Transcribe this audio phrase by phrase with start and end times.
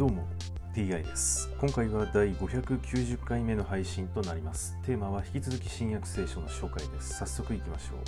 [0.00, 0.24] どうも
[0.74, 1.50] TI です。
[1.60, 4.78] 今回は第590回目の配信となります。
[4.82, 7.18] テーマは引き続き新約聖書の紹介です。
[7.18, 7.98] 早速いきましょう。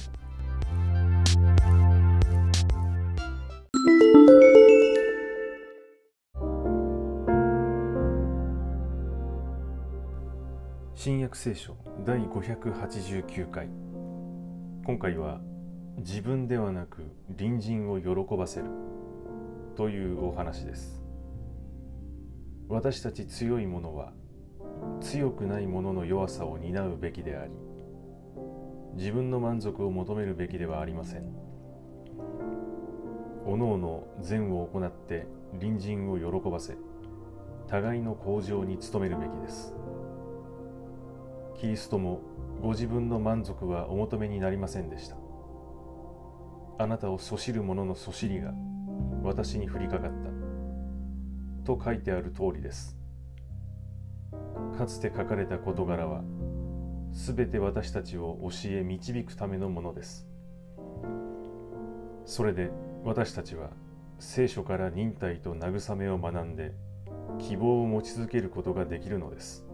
[10.95, 13.69] 新約聖書第589回。
[14.87, 15.43] 今回は
[15.99, 17.03] 自分ではなく
[17.37, 18.67] 隣人を喜ばせる
[19.77, 21.02] というお話です。
[22.73, 24.15] 私たち強い者は
[25.03, 27.53] 強くない者の弱さを担うべきであり
[28.95, 31.25] 自分の満足を求めるべきではありません。
[33.45, 35.27] おのおの善を行って
[35.61, 36.79] 隣人を喜ばせ
[37.69, 39.75] 互いの向上に努めるべきです。
[41.61, 42.21] キリストも
[42.63, 45.17] ご自分の満足はお求めになりませんでした。
[46.79, 48.55] あなたをそしる者のそしりが
[49.23, 50.52] 私に降りかかった。
[51.65, 52.97] と書いてある通りです
[54.77, 56.23] かつて書かれた事柄は
[57.13, 60.27] すべて私たちを教え導くためのものです
[62.25, 62.71] それで
[63.05, 63.71] 私たちは
[64.19, 66.73] 聖書から忍耐と慰めを学んで
[67.39, 69.67] 希望を持ち続けることができるのです。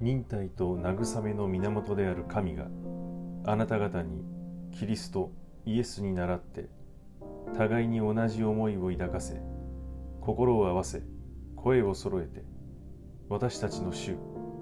[0.00, 2.66] 忍耐と慰めの源である神が
[3.50, 4.22] あなた方に
[4.78, 5.32] キリスト
[5.64, 6.68] イエスに倣って
[7.56, 9.40] 互いに同じ思いを抱かせ
[10.20, 11.00] 心を合わせ
[11.56, 12.44] 声を揃えて
[13.30, 14.18] 私たちの主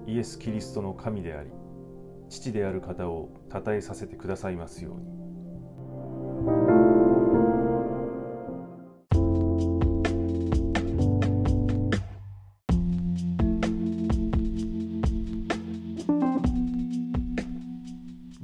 [0.07, 1.51] イエス・キリストの神であり
[2.29, 5.07] 父である方を称えさせてくださいますように。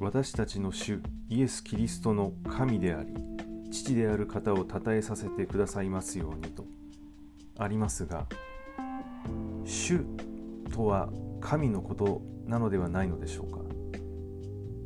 [0.03, 3.14] 私たちの主イエス・キリストの神であり
[3.70, 6.66] 父である方を称えさせてくださいますようにと
[7.56, 8.27] ありますが
[9.65, 10.00] 主
[10.75, 11.09] とは
[11.41, 13.59] 神のことなのではないのでしょうか。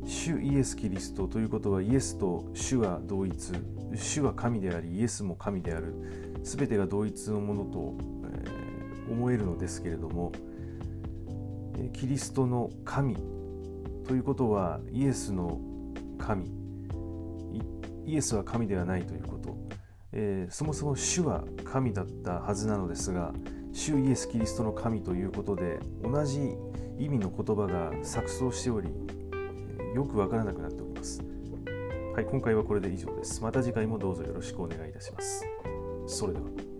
[0.05, 3.53] 主イエス・キリストということはイエスと主は同一
[3.95, 5.95] 主は神でありイエスも神である
[6.43, 7.97] 全てが同一のものと、
[8.35, 10.31] えー、思えるのですけれども
[11.91, 13.17] キリストの神
[14.07, 15.59] ということはイエスの
[16.17, 16.49] 神。
[18.05, 19.57] イエスは神ではないということ、
[20.13, 23.33] えー、そもそも主は神だったはずなのですが
[23.73, 26.55] 主イエス・キリストの神ということで同じ
[26.97, 28.87] 意味の言葉が錯綜しており
[29.93, 31.21] よくわからなくなっております。
[32.15, 33.43] はい今回はこれで以上です。
[33.43, 35.45] また次回もどうぞよろしくお願いいたします。
[36.07, 36.76] それでは。